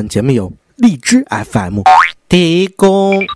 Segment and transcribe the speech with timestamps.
[0.00, 1.80] 本节目由荔枝 FM
[2.26, 3.20] 提供。
[3.20, 3.28] It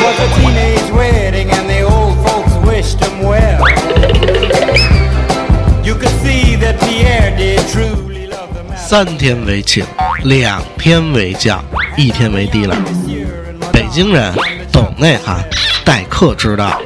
[0.00, 3.60] was a teenage wedding and the old folks wished him well.
[5.84, 8.78] You could see that Pierre did truly love the man.
[8.78, 9.84] 三天为请，
[10.24, 11.62] 两天为将，
[11.98, 12.74] 一天为低了。
[13.74, 14.34] 北京人
[14.72, 15.46] 懂内涵，
[15.84, 16.80] 待客之道。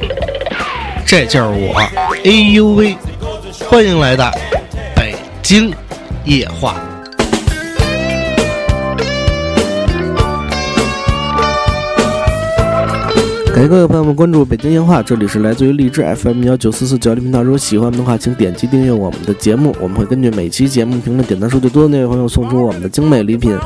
[1.05, 1.73] 这就是我，
[2.25, 2.97] 哎呦喂！
[3.69, 4.29] 欢迎来到
[4.93, 5.73] 北京
[6.25, 6.75] 夜话。
[13.57, 17.41] 感谢各位朋友们关注北京烟花，这里是来自于荔枝 FM 幺九四四九零频道。
[17.41, 23.57] 如果喜欢我们的话，请点击订阅我们的节目，我们会根据每期节目评论点赞数最多的那位朋友送出我们的精美礼品。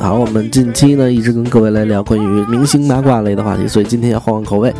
[0.00, 4.72] 好，我们近期呢一直跟各位来聊关于明星八卦类的话题，所以今天要换换口味。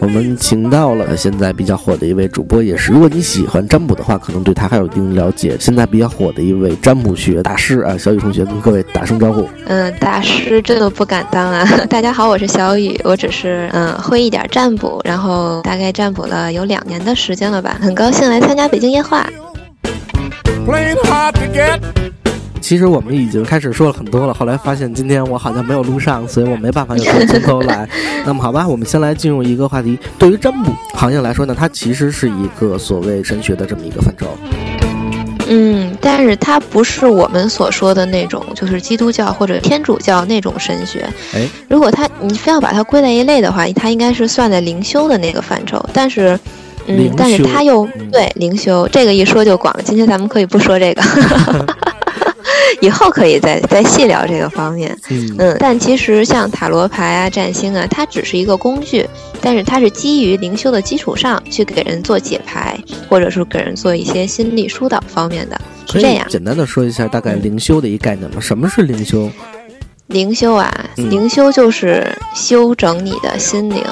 [0.00, 5.56] 我们请到了现在比较火的一位主播，也是如果你喜欢占卜的话，可能对他还有一定了解。
[5.60, 9.46] 现在比较火的一位占卜学大师啊，小雨同学跟各位打声招呼。
[9.66, 11.66] 嗯，大师这都不敢当啊！
[11.90, 19.28] 大家好，我是小雨，我只是嗯会一点占卜，然后大概占卜了有两年的时间了吧，很高兴来参加北京夜话。
[22.70, 27.88] 其实我们已经开始说了很多了，后来发现今天我好像没有录上，所以我没办法又从从头来。
[28.24, 29.98] 那么好吧，我们先来进入一个话题。
[30.16, 34.28] 对于占卜行业来说呢，它其实是一个所谓神学的这么一个范畴。
[35.48, 41.04] 嗯，但是它不是我们所说的那种，就是基督教或者天主教那种神学。
[41.34, 45.84] 哎，如果它你非要把它归在一类的话，它应该是算在灵修的那个范畴。
[45.92, 46.38] 但是，
[46.86, 49.82] 嗯，但是修它又嗯对灵修这个一说就广了。
[49.84, 51.02] 今天咱们可以不说这个，
[52.80, 54.96] 以后可以再再细聊这个方面。
[55.08, 59.08] 嗯嗯，但其实像塔罗牌啊、占星啊，它只是一个工具，
[59.40, 65.60] 但是它是基于灵修的基础上去给人做解牌，或者是给人做一些心理疏导方面的，
[65.90, 66.26] 是这样。
[66.28, 68.40] 简单的说一下大概灵修的一个概念吧？
[68.40, 69.30] 什么是灵修？
[70.06, 73.84] 灵修啊，嗯灵修就是修整你的心灵。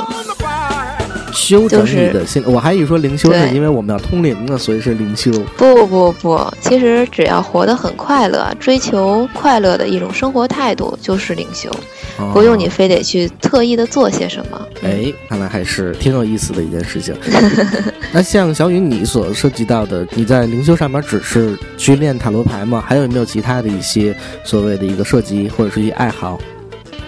[1.38, 5.31] 修整就是你的心，我还以为说灵修是因为我们要通灵呢，所以是灵修。
[5.56, 11.71] 不不不，其实只要活得很快乐，追求快乐的一种生活态度就是灵修，
[12.32, 14.60] 不用你哦非得去特意的做些什么。
[14.82, 17.15] 哎，看来还是挺有意思的一件事情。
[18.12, 22.82] 那像小雨你所涉及到的，你在灵修上面只是去练塔罗牌吗？
[22.84, 26.38] 还有没有其他的一些所谓的一个涉及或者是一些爱好？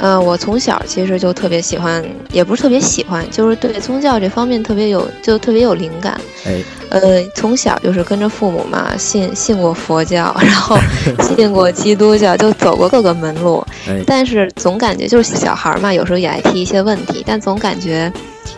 [0.03, 6.19] 嗯、我从小其实就特别喜欢，也不是特别喜欢，就是对宗教这方面特别有，就特别有灵感。
[6.47, 10.79] 哎，呃，从小就是跟着父母嘛，信信过佛教，然后
[11.37, 13.65] 信过基督教，就走过各个门路。
[13.87, 18.11] 哎，但是总感觉就是小孩儿嘛，有时候也爱提一些问题，但总感觉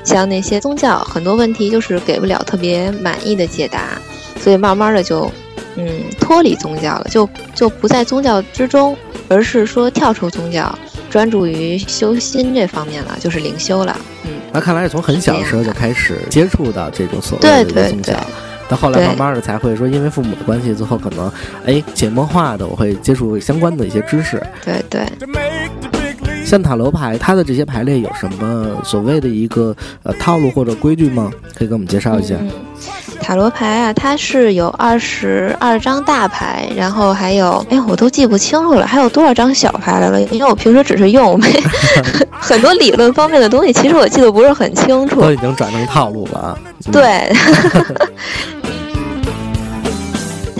[0.04, 3.98] 像那些宗教很多问题就是给不了特别满意的解答，
[4.40, 5.28] 所以慢慢的就
[5.74, 5.88] 嗯
[6.20, 8.96] 脱离宗教了，就就不在宗教之中，
[9.28, 10.78] 而是说跳出宗教，
[11.12, 13.94] 专注于修心这方面了，就是灵修了。
[14.24, 18.22] 嗯，那看来是从很小的时候就开始接触到这种所谓的宗教对。
[18.70, 21.30] 到后来慢慢的才会说，因为父母的关系，最后可能，
[21.66, 24.42] 哎，潜移默化的我会接触相关的一些知识。
[24.64, 25.06] 对对。
[26.46, 31.30] 像塔罗牌，它的这些排列有什么所谓的一个呃套路或者规矩吗？
[31.54, 32.34] 可以给我们介绍一下。
[32.40, 32.50] 嗯，
[33.22, 40.20] 塔罗牌啊，它是有二十二张大牌，然后还有，哎，我都记不清楚了，还有多少张小牌来了？
[40.24, 41.48] 因为我平时只是用，没
[42.32, 45.20] 很多理论方面的东西，其实我记得不是很清楚。
[45.20, 46.58] 都已经转成套路了啊！
[46.86, 47.32] 嗯，对，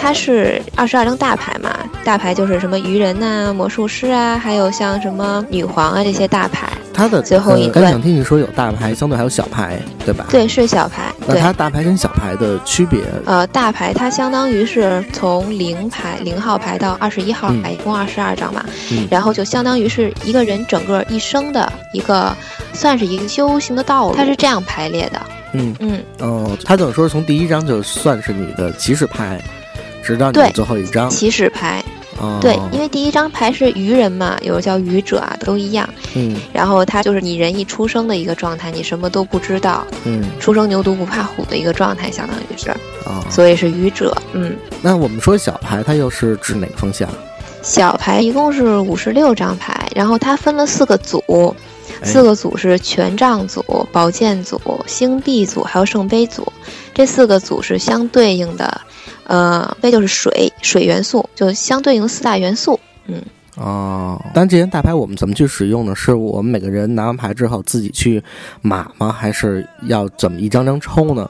[0.03, 1.71] 它是二十二张大牌嘛，
[2.05, 6.69] 大牌就是什么愚人呐、魔术师啊，还有像什么女皇啊这些大牌。
[6.93, 10.27] 它的最后一呃刚段想听你说有大牌，相对还有小牌，对吧？。
[10.29, 11.13] 对，是小牌。
[11.25, 11.37] 对。
[11.37, 22.37] 那它大牌跟小牌的区别，呃，大牌它相当于是从零牌零号牌到二十一号嗯牌，一共二十二张嘛，嗯然后就相当于是一个人整个一生的一个，
[22.73, 25.23] 算是一个修行的道路，它是这样排列的。
[25.53, 29.41] 嗯，嗯，哦，它等于说是从第一张就算是你的起始牌，
[30.03, 31.09] 直到最后一张。
[31.09, 31.83] 起始牌，
[32.21, 35.89] 哦，对，因为第一张牌是愚人嘛，有叫愚者啊，都一样。
[36.15, 42.71] 嗯然后它就是你人一出生的一个状态，你什么都不知道，嗯初生牛犊不怕虎的一个状态，相当于是，
[43.07, 44.17] 哦，所以是愚者。
[44.33, 47.09] 嗯，那我们说小牌，它又是指哪个方向？
[47.63, 51.55] 小牌一共是五十六张牌，然后它分了四个组，
[52.01, 56.53] 哎四个组是权杖组、宝剑组、星币组，还有圣杯组。
[56.93, 58.81] 这四个组是相对应的，
[59.27, 62.79] 呃，杯就是水，水元素，就相对应四大元素。
[63.07, 63.23] 嗯，
[63.57, 65.95] 哦，但这些大牌我们怎么去使用呢？
[65.95, 68.23] 是我们每个人拿完牌之后自己去
[68.61, 69.13] 码吗？
[69.13, 71.29] 还是要怎么一张张抽呢？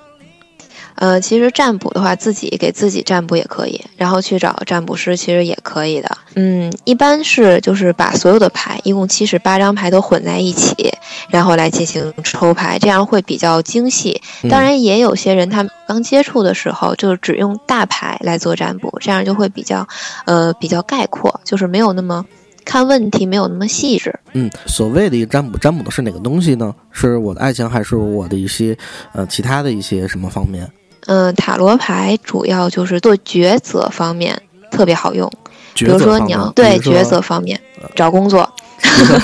[0.96, 6.16] 呃，其实占卜的话，自己给自己占卜也可以，然后去找占卜师其实也可以的。
[6.34, 10.74] 嗯，一般是就是把所有的牌，一共七十八张牌都混在一起，
[11.28, 14.20] 然后来进行抽牌，这样会比较精细。
[14.48, 19.86] 当然，也有些人他刚接触的时候，就是只用大牌来做占卜，这样就会比较
[20.26, 22.24] 呃比较概括，就是没有那么
[22.64, 24.14] 看问题没有那么细致。
[24.32, 26.74] 嗯，所谓的一个占卜，占卜的是哪个东西呢？
[26.92, 28.76] 是我的爱情，还是我的一些
[29.12, 30.70] 呃其他的一些什么方面？
[31.06, 34.40] 嗯，塔罗牌主要就是做抉择方面
[34.70, 35.30] 特别好用，
[35.74, 37.60] 比比如说你要对抉择方面，
[37.94, 38.48] 找工作，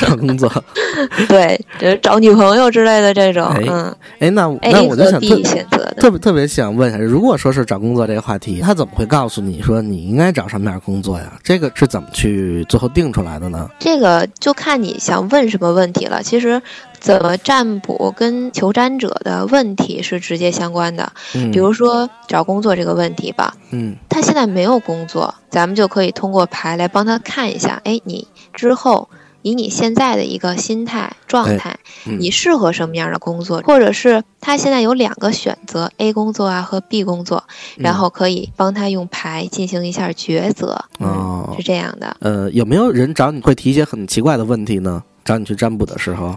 [0.00, 0.50] 找工作。
[1.28, 5.94] 对，就是找女朋友之类的这种，哎嗯哎，那那我就和想特选择的。
[5.98, 11.32] 特别特别想问一下，如果说是找工作这个话题，他怎么会告诉你说你应该找什么样的工作呀？
[11.42, 13.68] 这个是怎么去最后定出来的呢？
[13.78, 16.22] 这个就看你想问什么问题了。
[16.22, 16.60] 其实，
[16.98, 21.12] 怎么占卜跟求占者的问题是直接相关的。
[21.34, 29.08] 嗯，比如说找工作这个问题吧，嗯他现在没有工作，咱们就可以通过牌来帮他看一下，哎，你之后
[29.42, 37.44] 以你现在的一个心态状态，嗯你适合什么样的工作，或者是他现在有两个选择，A 工作啊和 B 工作，
[37.76, 42.16] 然后可以帮他用牌进行一下抉择，哦嗯，是这样的。
[42.20, 45.02] 呃，有没有人找你会提一些很奇怪的问题呢？
[45.24, 46.36] 找你去占卜的时候，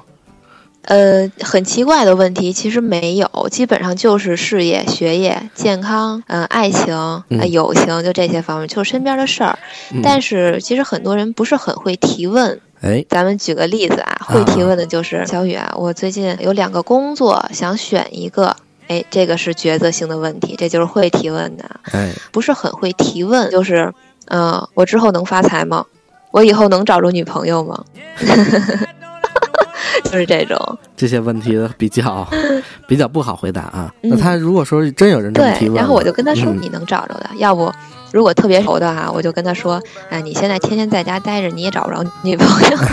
[0.84, 9.58] 呃，很奇怪的问题其实没有，基本上就是事业、学业、健康、嗯、爱情、友情，就这些方面，就是身边的事儿。
[9.94, 12.60] 嗯但是其实很多人不是很会提问。
[12.82, 18.56] 哎，咱们举个例子啊，会提问的就是小雨啊，我最近有两个工作，想选一个。
[18.88, 21.64] 哎，这个是抉择性的问题，这就是会提问的，
[21.94, 23.90] 哎，不是很会提问，就是，
[24.26, 25.86] 嗯、我之后能发财吗？
[26.32, 27.86] 我以后能找着女朋友吗？
[30.04, 30.58] 就是这种。
[30.98, 32.28] 这些问题比较
[32.86, 33.94] 比较不好回答啊。
[34.02, 37.30] 嗯那他如果说真有人这么提对，问，然后我就跟他说，嗯你能找着的。
[37.38, 37.72] 要不，
[38.12, 42.78] 如果特别熟的哈、我就跟他说，哎，你现在天天在家待着，你也找不着女朋友。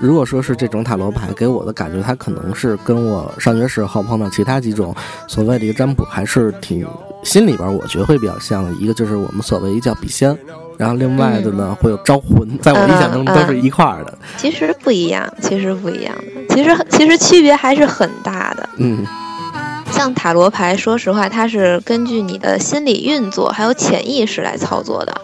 [0.00, 4.92] 如果说是这种塔罗牌给我的感觉，它可能是跟我上学时候碰到其他几种
[5.28, 6.84] 所谓的一个占卜，还是挺
[7.22, 8.72] 心里边我觉得会比较像的。
[8.80, 10.36] 一个就是我们所谓一叫笔仙，
[10.76, 14.18] 然后另外的呢、会有招魂，在我印象中都是一块儿的。
[14.36, 18.68] 其实不一样，其实不一样的，其实其实区别还是很大的。
[18.78, 19.06] 嗯
[19.92, 25.14] 像塔罗牌，说实话，它是根据你的心理运作还有潜意识来操作的。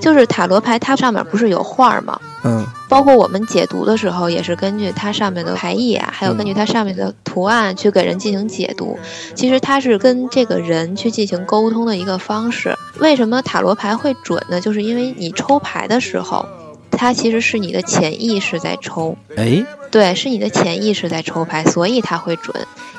[0.00, 2.20] 就是塔罗牌，它上面不是有画儿吗？
[2.44, 8.96] 嗯包括我们解读的时候，也是根据它上面的牌意啊，还有根据它上面的图案去给人进行解读。
[9.34, 12.76] 其实它是跟这个人去进行沟通的一个方式。
[12.98, 14.60] 为什么塔罗牌会准呢？
[14.60, 16.46] 就是因为你抽牌的时候，
[16.90, 22.54] 它其实是你的潜意识在抽，哎，对，是你的潜意识在抽牌，所以它会准。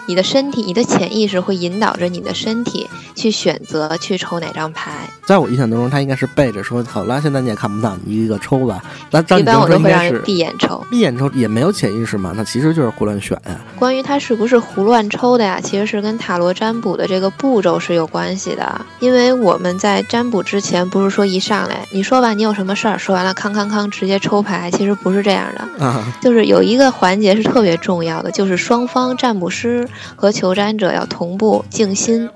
[0.08, 4.92] 你的身体，你的潜意识会引导着你的身体去选择去抽哪张牌。
[5.26, 8.82] 在我印象当中，他应该是背着说：“好啦，现在你也看不到，你一个抽吧。”
[9.12, 10.82] 那一般我都会让人闭眼抽。
[10.90, 12.34] 闭眼抽，也没有潜意识嘛？
[12.36, 13.60] 那其实就是胡乱选呀。
[13.78, 18.80] 关于他是不是胡乱抽的呀，其实是跟塔罗占卜的这个步骤是有关系的。
[19.00, 25.86] 因为我们在占卜之前，不是说一上来你说吧，你有什么事儿，说完了康康康直接抽牌，其实不是这样的。
[25.86, 32.30] 啊，就是有一个环节是特别重要的，就是双方占卜师和求占者要同步静心。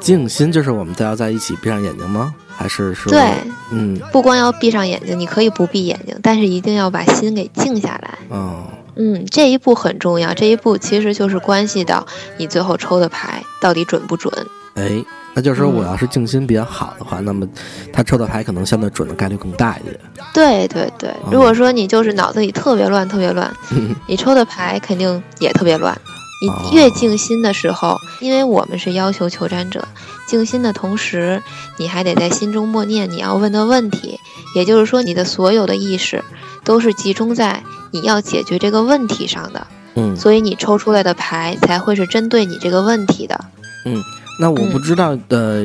[0.00, 2.34] 静心就是我们都要在一起闭上眼睛吗？
[2.56, 3.20] 还是说对，
[3.70, 8.18] 嗯不光要闭上眼睛，你可以不闭眼睛，但是一定要把心给静下来。
[8.28, 8.64] 哦
[8.96, 12.04] 嗯，这一步很重要，这一步其实就是关系到
[12.36, 14.32] 你最后抽的牌到底准不准。
[14.74, 17.46] 哎，那就是说我嗯要是静心比较好的话，那么
[17.92, 19.96] 他抽的牌可能相对准的概率更大一点。
[20.34, 25.96] 对对对，嗯如果说你就是脑子里特别乱，特别乱，嗯 你抽的牌肯定也特别乱。
[26.46, 26.68] 哦。
[26.70, 29.86] 你越静心的时候，因为我们是要求求占者
[30.26, 31.42] 静心的同时，
[31.78, 34.18] 你还得在心中默念你要问的问题，
[34.54, 36.22] 也就是说，你的所有的意识
[36.64, 43.44] 都是集中在你要解决这个问题上的，嗯，所以你抽出来的牌才会是针对你这个问题的。
[44.40, 45.64] 那我不嗯知道呃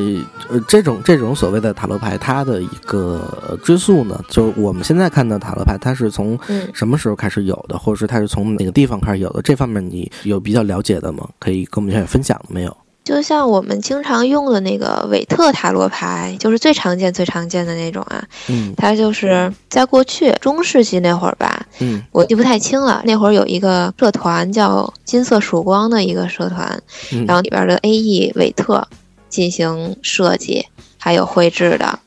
[0.49, 9.41] 呃这种这种所谓的塔罗牌，它的一个呃追溯呢，就是我们现在看到塔罗牌，它是从嗯，什么时候开始有的，或者是它是从哪个地方开始有的？
[9.41, 11.27] 这方面你有比较了解的吗？
[11.39, 12.75] 可以跟我们一分享的没有？
[13.03, 18.23] 就像我们经常用的那个韦特塔罗牌，就是最常见、最常见的那种啊。
[18.47, 23.01] 嗯它就是在过去中世纪那会儿吧，嗯我记不太清了。
[23.05, 26.81] 那会儿有一个社团叫金色曙光的一个社团，
[27.11, 28.31] 嗯然后里边的 A.E.
[28.35, 28.87] 韦特
[29.29, 30.65] 进行设计
[30.97, 31.99] 还有绘制的。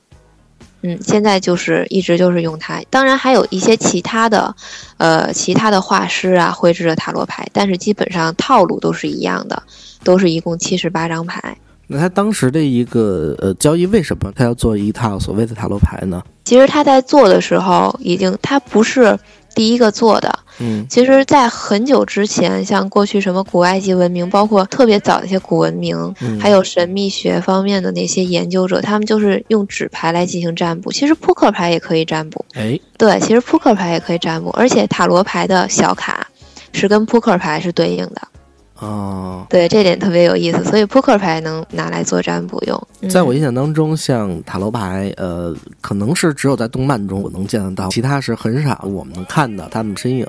[0.83, 2.81] 嗯，现在就是一直就是用它。
[2.91, 4.55] 当然还有一些其他的，
[4.99, 9.63] 呃，其他的画师啊绘制的塔罗牌，但是基本上套路都是一样的，
[10.07, 11.59] 都是一共七十八张牌。
[11.89, 16.23] 那他当时的一个呃交易，为什么他要做一套所谓的塔罗牌呢？
[16.45, 19.17] 其实他在做的时候，已经他不是
[19.55, 20.39] 第一个做的。
[20.59, 30.91] 嗯其实，在很久之前，像过去什么古埃及文明，包括特别早的一些古文明，嗯，还有神秘学方面的那些研究者，他们就是用纸牌来进行占卜。
[30.91, 36.27] 其实扑克牌也可以占卜，哎，对，其实扑克牌也可以占卜，而且塔罗牌的小卡
[36.73, 38.23] 是跟扑克牌是对应的，
[38.79, 42.89] 哦，对，这点特别有意思，所以扑克牌能拿来做占卜用。
[43.01, 50.27] 嗯在我印象当中，像塔罗牌，呃，可能是只有在动漫中我能见得到，其他是很少我们能看到他们身影。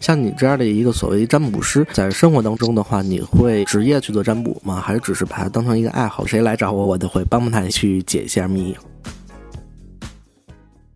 [0.00, 4.80] 像你这样的一个所谓占卜师，在生活当中的话，你会职业去做占卜吗？
[4.80, 6.24] 还是只是把它当成一个爱好？
[6.24, 8.76] 谁来找我，我都会帮帮他去解一下谜。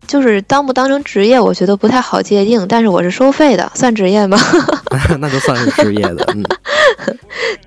[0.05, 4.37] 就是当不当成职业，我觉得不太好界定，但是我是收费的，算职业吗？
[5.19, 6.43] 那就算是职业的，嗯
[6.97, 7.15] 呵。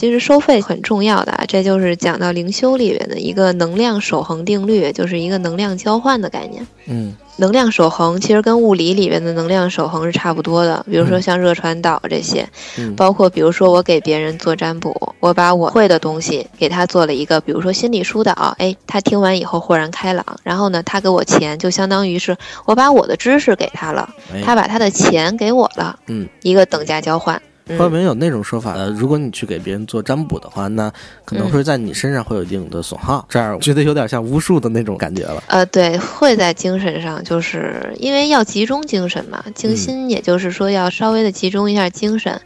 [0.00, 6.66] 其实收费很重要的啊，这就是讲到灵修里面的一个能量守恒定律，就是一个能量交换的概念。
[6.86, 27.40] 嗯能量守恒其实跟物理里面的能量守恒是差不多的，比如说嗯像热传导这些，嗯包括比如说我给别人做占卜，我把我会的东西给他做了一个，比如说心理疏导，哎，他听完以后豁然开朗，然后呢，他给我钱，就相当于是我把我的知识给他了，哎他把他的钱给我了，嗯，一个等价交换。
[27.70, 28.74] 嗯，会不会有那种说法？
[28.74, 30.92] 呃，如果你去给别人做占卜的话，那
[31.24, 35.42] 可能会在你身上会有一定的损耗，这样我觉得有点像巫术的那种感觉了。
[35.46, 42.40] 呃，对，会在精神上，就是因为要集中精神嘛，静心，也就是说要稍微的集中一下精神，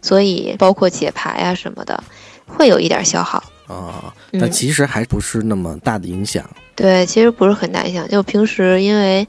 [0.00, 2.02] 所以包括解牌啊什么的，
[2.46, 3.42] 会有一点消耗。
[3.66, 6.44] 啊，嗯但其实还不是那么大的影响。
[6.80, 8.08] 对，其实不是很大影响。
[8.08, 9.26] 就平时因为，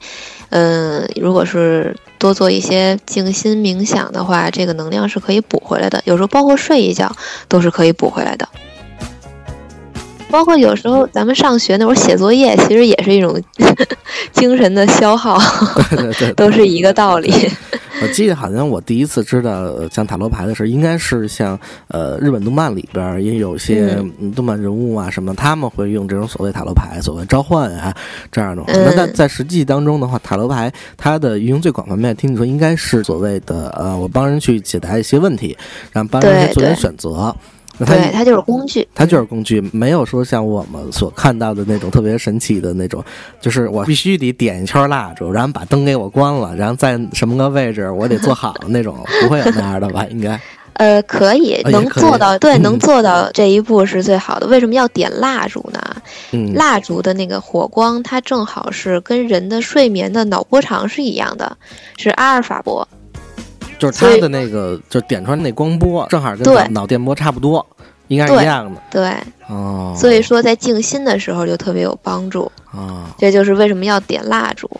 [0.48, 6.00] 嗯、如果是多做一些静心冥想的话，这个能量是可以补回来的。
[6.06, 7.14] 有时候包括睡一觉
[7.48, 8.48] 都是可以补回来的。
[10.32, 13.38] 包括有时候咱们上学那会儿写作业，其实也是一种
[14.32, 15.38] 精神的消耗，
[15.90, 17.30] 对对对，都是一个道理。
[18.00, 23.94] 我记得好像我第一次知道呃像塔罗牌的时候，应该是像呃日本动漫里边儿也有些
[24.34, 27.94] 动漫人物啊什么，他们会用这种所谓塔罗牌、所谓召唤啊
[28.32, 35.56] 这样的那在在实际当中的话，塔罗牌它的运用最广泛面，听你说应该是所谓的呃，我帮人去解答一些问题，
[35.92, 37.32] 然后帮人去做点选择。
[37.84, 38.86] 对，它就是工具。
[38.94, 43.02] 它就是工具，没有说像我们所看到的那种特别神奇的那种，
[43.40, 50.06] 就是我必须得点一圈蜡烛，然后把灯给我关了，然后在什么个位置我得坐好那种，不会有那样的吧？
[50.10, 50.38] 应该
[50.74, 54.46] 呃，可以能做到，对，嗯能做到这一步是最好的。
[54.46, 55.80] 为什么要点蜡烛呢？
[56.32, 61.56] 嗯，蜡烛的那个火光，它正好是跟人的睡眠的脑波长是一样的，
[61.98, 62.88] 是阿尔法波。
[63.90, 67.64] 就是它的那个就点出来那光波，正好跟对脑脑电波差不多，
[68.08, 69.16] 应该是对一样的对，
[69.48, 69.94] 哦。
[69.98, 72.50] 所以说在静心的时候就特别有帮助。
[72.70, 74.70] 啊，这就是为什么要点蜡烛。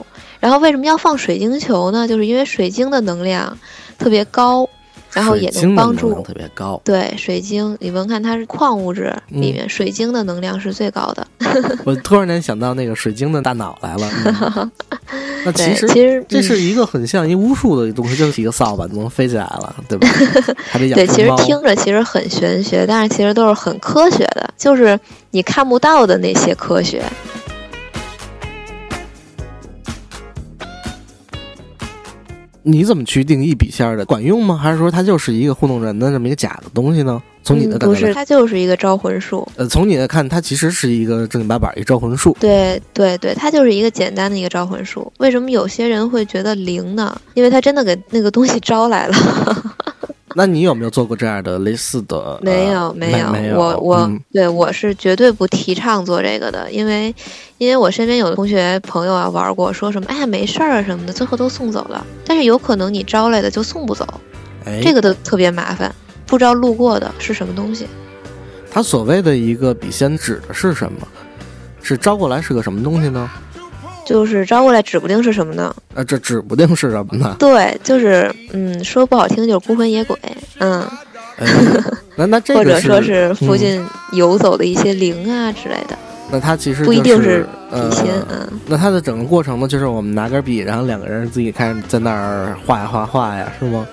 [0.40, 2.09] 然后为什么要放水晶球呢？
[2.09, 3.56] 就是因为水晶的能量
[3.99, 4.68] 特别高，
[5.12, 6.21] 然后也能帮助。
[6.23, 6.81] 特别高。
[6.85, 11.26] 对水晶，你们看它是矿物质里面，水晶的能量是最高的。
[11.85, 14.11] 我突然间想到那个水晶的大脑来了。
[14.25, 14.71] 嗯
[15.45, 20.07] 那对，其实其实这是嗯一个很像一巫术的东西，就是一个扫把就能飞起来了，对吧？
[20.71, 21.28] 还得养对，其实。
[21.45, 24.99] 听着其实很玄学，但是其实都是很科学的，就是
[25.33, 27.02] 你看不到的那些科学。
[32.62, 34.04] 你怎么去定义笔仙儿的？
[34.04, 34.57] 管用吗？
[34.57, 37.21] 还是说它就是一个糊弄人的这么一个假的东西呢？
[37.45, 39.47] 从你的嗯，不是，感觉来，它就是一个招魂术。
[39.57, 42.37] 呃，从你的看，它其实是一个正经八百一招魂术。
[42.38, 45.12] 对对对，它就是一个简单的一个招魂术。
[45.19, 47.21] 为什么有些人会觉得灵呢？
[47.35, 49.16] 因为他真的给那个东西招来了。
[50.35, 52.39] 那你有没有做过这样的类似的？
[52.43, 57.15] 没有呃、没有，没有，我我、嗯对我是绝对不提倡做这个的，因为
[57.59, 62.05] 因为我身边有的同学朋友啊玩过，说什么哎呀没事儿啊什么的，最后都送走了。
[62.27, 64.07] 但是有可能你招来的就送不走，
[64.65, 65.95] 哎，这个都特别麻烦，
[66.27, 67.87] 不知道路过的是什么东西。
[68.71, 71.07] 他所谓的一个笔仙指的是什么？
[71.83, 73.29] 是招过来是个什么东西呢？
[74.04, 75.75] 就是招过来指不定是什么呢？
[75.94, 77.37] 呃，这指不定是什么呢？
[77.38, 80.16] 对，就是嗯，说不好听就是孤魂野鬼，
[80.59, 80.82] 嗯，
[81.38, 81.47] 哎
[82.16, 85.97] 那那这 个或者说是是附近游走的一些灵啊之类的，
[86.30, 88.49] 那它其实不一定是呃笔仙，嗯。
[88.66, 93.87] 那它的整个过程呢，就是我们拿根笔，然后两个人自己开始在那儿画呀画画呀，是吗？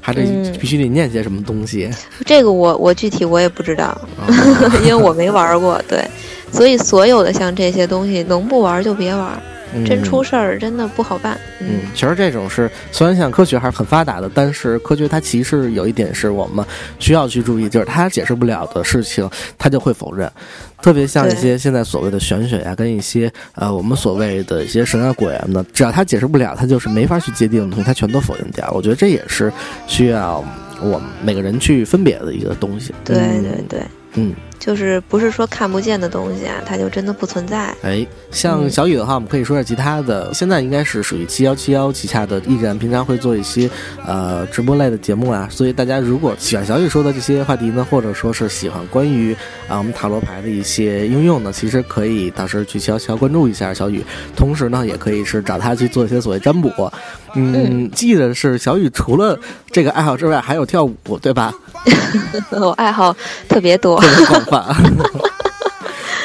[0.00, 1.90] 还得嗯必须得念些什么东西？
[2.24, 3.84] 这个我我具体我也不知道，
[4.18, 4.26] 啊
[4.84, 6.02] 因为我没玩过，对，
[6.52, 9.30] 所以所有的像这些东西，能不玩就别玩，
[9.84, 11.38] 真出嗯事儿真的不好办。
[11.60, 16.64] 嗯，其实这种是虽然像科学还是很发达的，但是科学它其实有一点是我们
[16.98, 19.28] 需要去注意，就是它解释不了的事情，
[19.58, 20.30] 它就会否认。
[20.82, 28.70] 特别像一些现在所谓的玄学呀，跟一些呃我们所谓的一些神啊鬼啊的，只要它解释不了，它就是没法去界定的东西，它全都否认掉。
[28.72, 29.52] 我觉得这也是
[29.86, 30.44] 需要
[30.80, 32.94] 我们每个人去分别的一个东西。
[33.04, 33.88] 对嗯对对，嗯，
[34.58, 37.74] 就是不是说看不见的东西啊，它就真的不存在。
[37.82, 40.32] 哎，像嗯小雨的话，我们可以说下其他的。
[40.32, 43.68] 现在应该是属于七幺七幺旗下的艺人，平常会做一些
[44.06, 45.46] 呃直播类的节目啊。
[45.50, 49.34] 所以大家如果喜欢小雨说的这些话题呢，或者说是喜欢关于
[49.68, 54.02] 啊、我们塔罗牌的一些应用呢，其实可以到时候去七幺七幺关注一下小雨。
[54.34, 56.90] 同时呢，也可以是找他去做一些所谓占卜。
[57.34, 59.38] 嗯，记得是小雨除了
[59.70, 61.52] 这个爱好之外，还有跳舞，对吧？
[62.50, 63.14] 我爱好
[63.48, 64.00] 特别多。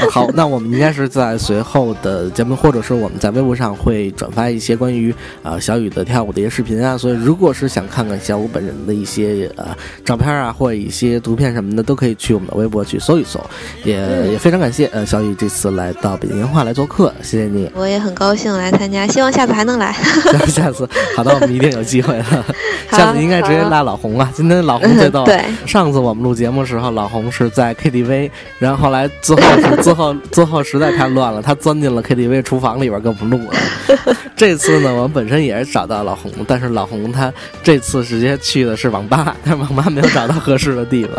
[0.09, 6.97] 好，那我们应该是在随后的节目，或者是我们在微博上会转发一些关于呃小雨的跳舞的一些视频啊。
[6.97, 9.65] 所以，如果是想看看小五本人的一些呃
[10.03, 13.39] 照片啊，或者一些图片什么的，都可以去我们的微博去搜一搜。
[13.83, 13.95] 也、
[14.31, 17.69] 也非常感谢呃小雨这次来到北京烟话来做客，谢谢你。
[17.75, 19.93] 我也很高兴来参加，希望下次还能来。
[20.47, 22.23] 下次好的，我们一定有机会了。
[22.89, 24.29] 好下次应该直接拉老红了。
[24.33, 25.23] 今天老红最 逗。
[25.25, 28.29] 对，上次我们录节目的时候，老红是在 KTV，
[28.59, 29.41] 然后后来最后
[29.77, 34.15] 是最后最后实在太乱了，他钻进了 KTV 厨房里边给我们录了。
[34.37, 37.29] 这次呢，我们本身也是找到老红，但是老红他
[37.61, 41.11] 这次直接去的是网吧，但是网吧没有找到合适的地方，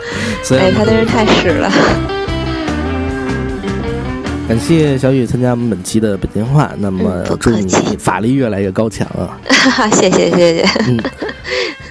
[0.43, 1.71] 所以哎，他真是太屎了。
[4.49, 6.73] 感谢小雨参加我们本期的北京话。
[6.79, 9.37] 那么祝你法力越来越高强啊！
[9.93, 10.67] 谢谢谢谢。
[10.88, 10.99] 嗯，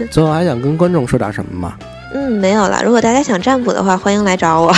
[0.09, 1.75] 最后还想跟观众说点什么吗？
[2.13, 2.81] 嗯，没有了。
[2.83, 4.73] 如果大家想占卜的话，欢迎来找我，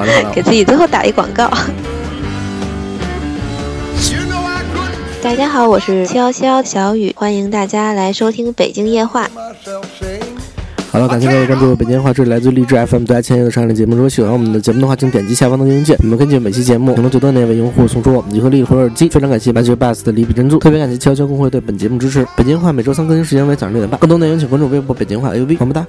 [0.00, 1.50] 好的好的，给自己最后打一广告。
[5.22, 9.28] 大家好，我是七幺七幺小雨，欢迎大家来收听北京夜话。
[10.90, 13.94] 好了，感谢各位关注北京话，这里来自励志 FM 对爱签约的上的节目。
[13.94, 19.06] 如果喜欢我们的节目的话，请点击下方的订阅键，我们根据每期节目评论最多的那位用户送出我们集合力或者耳机。
[19.06, 22.26] 非常感谢 Magic Bus 的礼品珍珠，特别感谢悄悄公会对本节目支持。
[22.34, 25.86] 北京话每周三更新时间为早上六点半，更多内容请关注微博北京话 AUV，么么哒。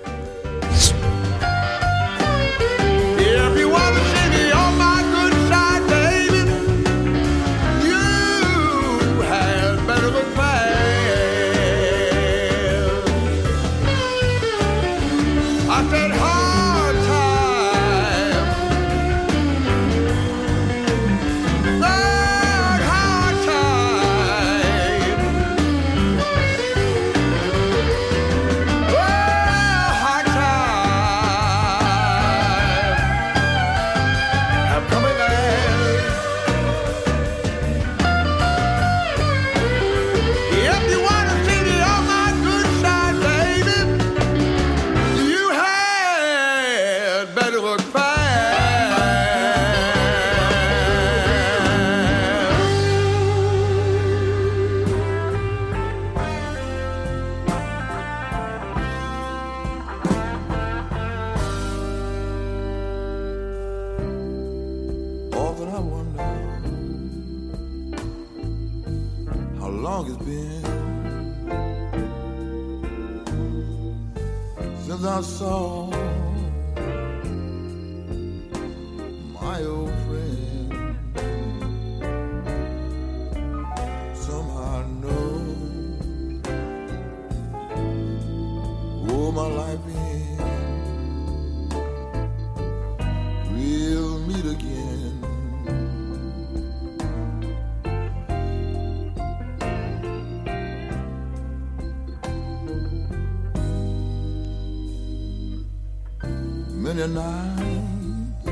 [107.02, 108.48] Many nights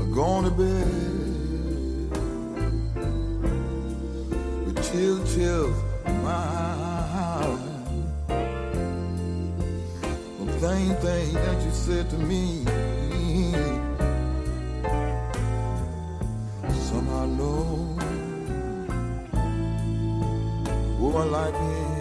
[0.00, 0.86] are gone to bed
[4.64, 6.32] with tears in my
[7.28, 7.58] eyes.
[10.46, 12.64] The same thing that you said to me.
[16.88, 17.62] Somehow know
[20.98, 21.91] what my life is.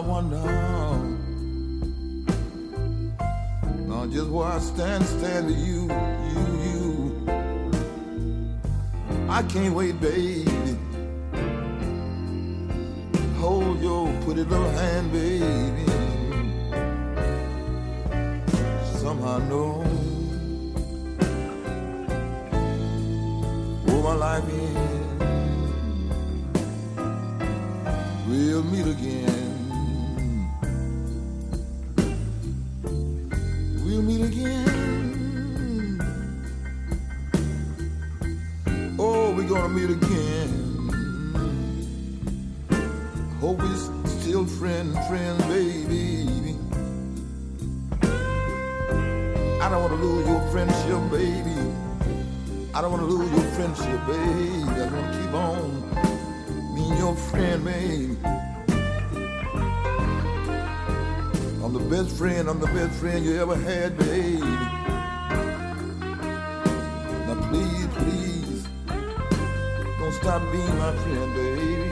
[0.00, 0.36] Wonder
[4.00, 5.82] now just where I stand, stand with you,
[6.32, 7.26] you, you.
[9.28, 10.50] I can't wait, baby.
[13.38, 15.84] Hold your pretty little hand, baby.
[19.00, 19.82] Somehow I know
[23.84, 24.76] where my life is.
[28.26, 29.29] We'll meet again.
[39.70, 40.50] Meet again.
[43.40, 46.56] Hope we're still friend, friend, baby.
[49.62, 51.56] I don't wanna lose your friendship, baby.
[52.74, 54.62] I don't wanna lose your friendship, baby.
[54.66, 58.16] I wanna keep on being your friend, baby.
[61.62, 64.40] I'm the best friend, I'm the best friend you ever had, baby.
[67.26, 68.39] Now please, please,
[70.20, 71.89] stop being my friend, baby.